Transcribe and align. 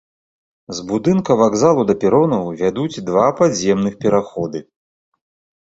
З 0.77 0.85
будынка 0.91 1.31
вакзалу 1.41 1.83
да 1.91 1.95
перонаў 2.03 2.49
вядуць 2.63 3.03
два 3.11 3.27
падземных 3.41 3.93
пераходы. 4.07 4.59